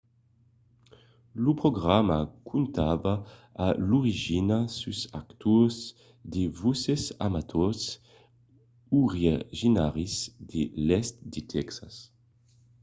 lo 1.43 1.51
programa 1.61 2.19
comptava 2.49 3.13
a 3.65 3.67
l'origina 3.87 4.59
sus 4.79 4.99
d'actors 5.11 5.75
de 6.33 6.43
voses 6.61 7.03
amators 7.27 7.81
originaris 9.03 10.13
de 10.51 10.61
l'èst 10.87 11.15
de 11.33 11.41
tèxas 11.53 11.95